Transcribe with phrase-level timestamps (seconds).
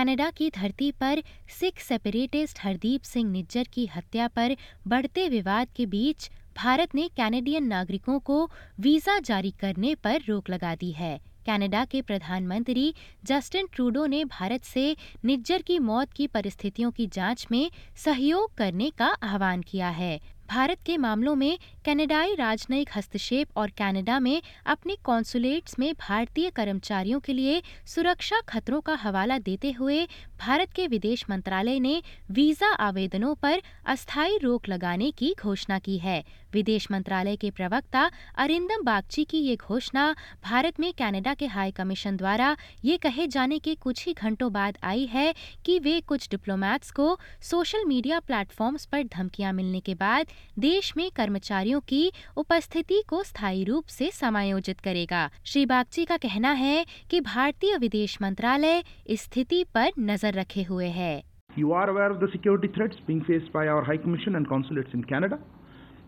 [0.00, 4.56] Canada की धरती पर सिख सेपरेटिस्ट हरदीप सिंह निज्जर की हत्या पर
[4.88, 8.38] बढ़ते विवाद के बीच भारत ने कैनेडियन नागरिकों को
[8.80, 12.94] वीज़ा जारी करने पर रोक लगा दी है। कनाडा के प्रधानमंत्री
[13.24, 18.90] जस्टिन ट्रूडो ने भारत से निज्जर की मौत की परिस्थितियों की जाँच में सहयोग करने
[18.90, 20.20] का आह्वान किया है।
[20.50, 27.20] भारत के मामलों में कनाडाई राजनयिक हस्तक्षेप और कनाडा में अपने कॉन्सुलेट्स में भारतीय कर्मचारियों
[27.20, 30.02] के लिए सुरक्षा खतरों का हवाला देते हुए
[30.38, 36.22] भारत के विदेश मंत्रालय ने वीज़ा आवेदनों पर अस्थायी रोक लगाने की घोषणा की है।
[36.52, 42.16] विदेश मंत्रालय के प्रवक्ता अरिंदम बागची की ये घोषणा भारत में कनाडा के हाई कमीशन
[42.16, 45.32] द्वारा ये कहे जाने के कुछ ही घंटों बाद आई है
[45.64, 47.18] कि वे कुछ डिप्लोमैट्स को
[47.50, 50.26] सोशल मीडिया प्लेटफॉर्म्स पर धमकियाँ मिलने के बाद
[50.58, 56.52] देश में कर्मचारियों की उपस्थिति को स्थायी रूप से समायोजित करेगा। श्री बागची का कहना
[56.54, 58.82] है कि भारतीय विदेश मंत्रालय
[59.16, 61.14] स्थिति पर नज़र रखे हुए है।
[61.58, 64.94] You are aware of the security threats being faced by our high commission and consulates
[64.94, 65.36] in Canada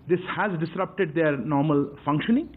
[0.08, 2.48] this has disrupted their normal functioning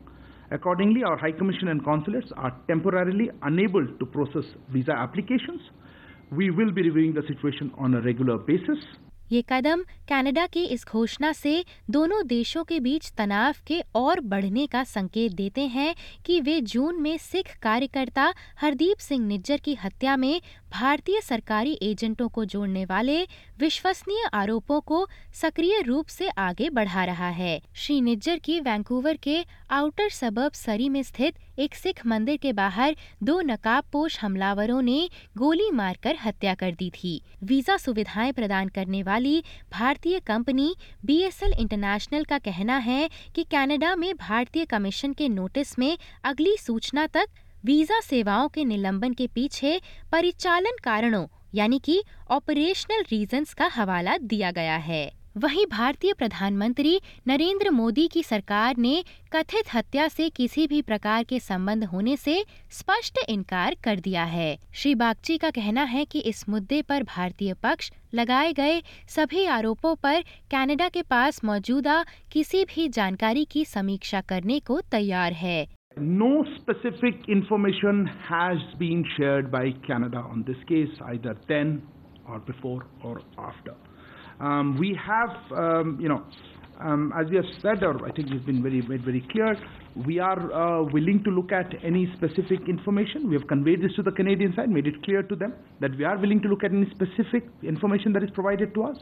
[0.53, 5.69] accordingly our high commission and consulates are temporarily unable to process visa applications
[6.33, 8.85] we will be reviewing situation on a regular basis
[9.31, 14.65] ये कदम Canada की इस घोषणा से दोनों देशों के बीच तनाव के और बढ़ने
[14.67, 15.93] का संकेत देते हैं
[16.25, 20.41] कि वे जून में सिख कार्यकर्ता हरदीप सिंह निज्जर की हत्या में
[20.75, 23.21] भारतीय सरकारी एजेंटों को जोड़ने वाले
[23.59, 24.97] विश्वसनीय आरोपों को
[25.33, 29.37] सक्रिय रूप से आगे बढ़ा रहा है। श्री निज्जर की वैंकूवर के
[29.71, 34.97] आउटर सबब सरी में स्थित एक सिख मंदिर के बाहर दो नकाबपोश हमलावरों ने
[35.37, 42.23] गोली मारकर हत्या कर दी थी। वीज़ा सुविधाएँ प्रदान करने वाली भारतीय कंपनी बीएसएल इंटरनेशनल
[42.23, 47.27] का कहना है कि कनाडा में भारतीय कमीशन के नोटिस में अगली सूचना तक
[47.65, 49.79] वीज़ा सेवाओं के निलंबन के पीछे
[50.11, 57.69] परिचालन कारणों, यानी कि ऑपरेशनल रीजंस का हवाला दिया गया है। वहीं भारतीय प्रधानमंत्री नरेंद्र
[57.69, 63.17] मोदी की सरकार ने कथित हत्या से किसी भी प्रकार के संबंध होने से स्पष्ट
[63.29, 67.91] इनकार कर दिया है। श्री बागची का कहना है कि इस मुद्दे पर भारतीय पक्ष
[68.13, 70.21] लगाए गए सभी आरोपों पर
[70.51, 75.65] कनाडा के पास मौजूदा किसी भी जानकारी की समीक्षा करने को तैयार है।
[75.96, 81.82] No specific information has been shared by Canada on this case, either then
[82.28, 83.74] or before or after.
[84.38, 86.24] Um, we have, um, you know,
[86.78, 89.56] um, as we have said, or I think it's been very made very clear,
[90.06, 93.28] we are uh, willing to look at any specific information.
[93.28, 96.04] We have conveyed this to the Canadian side, made it clear to them that we
[96.04, 98.96] are willing to look at any specific information that is provided to us.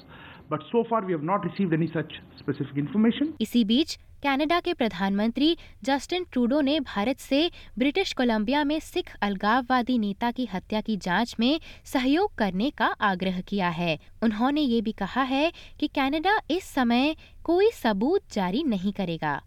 [0.49, 3.35] But so far, we have not received any such specific information.
[3.41, 7.40] इसी बीच Canada के प्रधानमंत्री Justin Trudeau ने भारत से
[7.78, 13.42] British Columbia में सिख अलगाववादी नेता की हत्या की जाँच में सहयोग करने का आग्रह
[13.42, 18.94] किया है। उन्होंने ये भी कहा है कि कनाडा इस समय कोई सबूत जारी नहीं
[18.94, 19.42] करेगा।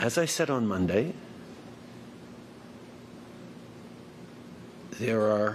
[0.00, 1.04] As I said on Monday,
[5.00, 5.50] there are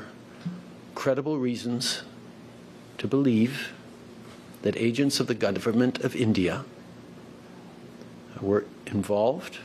[0.95, 1.95] credible reasons
[2.97, 3.66] to believe
[4.63, 6.63] that agents of the government of India
[8.41, 9.57] were involved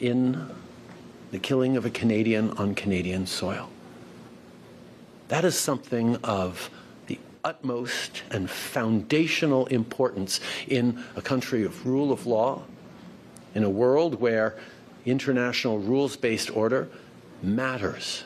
[0.00, 0.48] in
[1.30, 3.68] the killing of a Canadian on Canadian soil.
[5.28, 6.70] That is something of
[7.06, 12.62] the utmost and foundational importance in a country of rule of law,
[13.54, 14.56] in a world where
[15.04, 16.88] international rules based order
[17.42, 18.24] matters.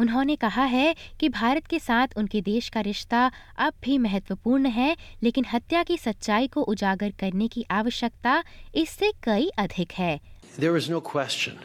[0.00, 3.30] उन्होंने कहा है कि भारत के साथ उनके देश का रिश्ता
[3.66, 8.42] अब भी महत्वपूर्ण है लेकिन हत्या की सच्चाई को उजागर करने की आवश्यकता
[8.84, 10.18] इससे कई अधिक है
[10.58, 11.58] There is no question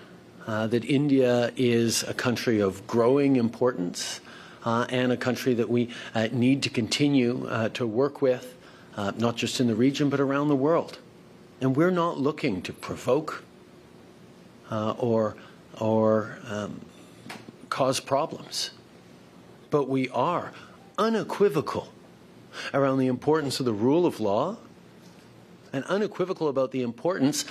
[0.48, 4.20] uh, that India is a country of growing importance
[4.66, 8.58] uh, and a country that we uh, need to continue uh, to work with,
[8.98, 11.00] uh, not just in the region but around the world.
[11.62, 13.44] And we're not looking to provoke
[14.72, 15.36] uh, or
[15.80, 16.82] or um,
[17.71, 18.71] cause problems,
[19.71, 20.53] but we are
[20.99, 21.89] unequivocal
[22.73, 24.57] around the importance of the rule of law
[25.73, 27.45] and unequivocal about the importance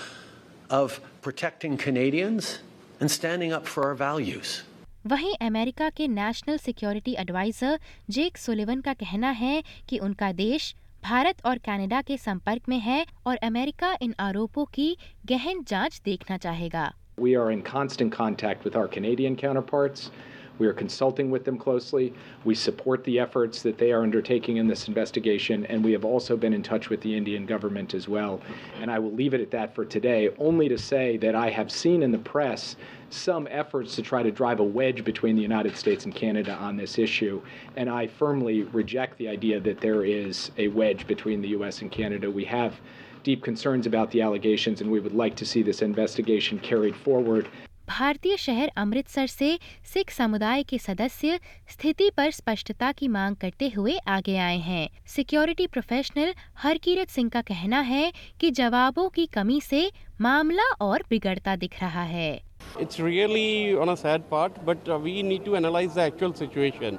[0.69, 2.59] of protecting Canadians
[2.99, 4.63] and standing up for our values.
[5.07, 11.45] वहीं America के national security adviser Jake Sullivan का कहना है कि उनका देश भारत
[11.45, 14.87] और Canada के संपर्क में है और अमेरिका इन आरोपों की
[15.31, 20.10] गहन जांच देखना चाहेगा we are in constant contact with our Canadian counterparts.
[20.58, 22.14] We are consulting with them closely.
[22.44, 26.34] We support the efforts that they are undertaking in this investigation, and we have also
[26.34, 28.40] been in touch with the Indian government as well.
[28.80, 31.70] And I will leave it at that for today, only to say that I have
[31.70, 32.76] seen in the press
[33.10, 36.74] some efforts to try to drive a wedge between the United States and Canada on
[36.74, 37.42] this issue.
[37.76, 41.82] And I firmly reject the idea that there is a wedge between the U.S.
[41.82, 42.30] and Canada.
[42.30, 42.80] We have
[43.22, 47.46] deep concerns about the allegations, and we would like to see this investigation carried forward.
[47.88, 49.58] भारतीय शहर अमृतसर से
[49.92, 51.38] सिख समुदाय के सदस्य
[51.68, 57.40] स्थिति पर स्पष्टता की मांग करते हुए आगे आए हैं सिक्योरिटी प्रोफेशनल हरकीरत सिंह का
[57.48, 59.90] कहना है कि जवाबों की कमी से
[60.20, 62.30] मामला और बिगड़ता दिख रहा है
[62.78, 66.98] It's really on a sad part, but uh, we need to analyze the actual situation.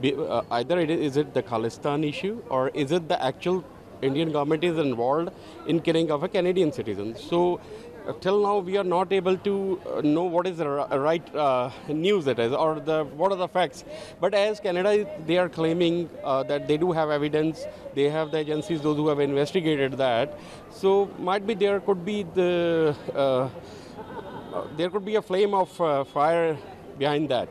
[0.00, 3.62] Be, uh, either it is, is it the Khalistan issue or is it the actual
[4.02, 5.30] Indian government is involved
[5.66, 7.16] in killing of a Canadian citizen.
[7.16, 7.60] So
[8.06, 11.70] uh, till now we are not able to uh, know what is the right uh,
[11.88, 13.84] news it is or the what are the facts.
[14.20, 17.64] But as canada they are claiming uh, that they do have evidence
[17.94, 20.36] they have the agencies those who have investigated that.
[20.70, 23.48] So might be there could be the uh,
[24.76, 26.58] there could be a flame of uh, fire
[26.98, 27.48] behind that.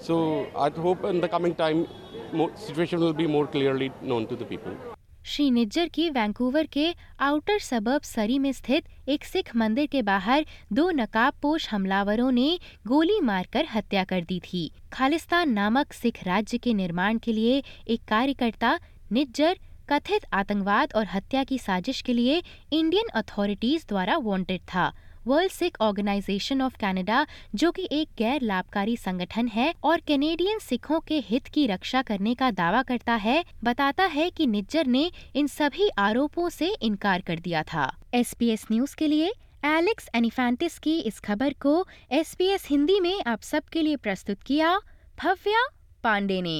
[0.00, 1.88] So i hope in the coming time
[2.32, 4.97] more, situation will be more clearly known to the people
[5.28, 10.46] Shri Nijjar की Vancouver के outer सबब सरी में स्थित एक सिख मंदिर के बाहर
[10.72, 16.74] दो नकाबपोश हमलावरों ने गोली मारकर हत्या कर दी थी। खालिस्तान नामक सिख राज्य के
[16.74, 18.78] निर्माण के लिए एक कार्यकर्ता,
[19.12, 19.58] निज्जर,
[19.88, 22.42] कथित आतंकवाद और हत्या की साजिश के लिए
[22.72, 24.92] इंडियन अथॉरिटीज द्वारा वांटेड था।
[25.28, 31.00] World Sikh Organization of Canada जो कि एक गैर लाभकारी संगठन है और कैनेडियन सिखों
[31.00, 35.46] के हित की रक्षा करने का दावा करता है, बताता है कि निज्जर ने इन
[35.46, 39.32] सभी आरोपों से इनकार कर दिया था। एसपीएस न्यूज़ के लिए
[39.66, 44.78] एलेक्स एनिफेंटिस की इस खबर को एसपीएस हिंदी में आप सबके लिए प्रस्तुत किया,
[45.18, 45.66] भव्या
[46.04, 46.58] पांडे ने।